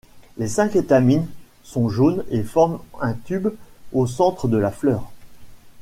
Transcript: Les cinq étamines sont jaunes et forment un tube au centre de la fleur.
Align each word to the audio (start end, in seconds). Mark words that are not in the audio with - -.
Les 0.39 0.47
cinq 0.47 0.75
étamines 0.75 1.27
sont 1.61 1.87
jaunes 1.87 2.23
et 2.31 2.41
forment 2.41 2.79
un 3.01 3.13
tube 3.13 3.49
au 3.93 4.07
centre 4.07 4.47
de 4.47 4.57
la 4.57 4.71
fleur. 4.71 5.11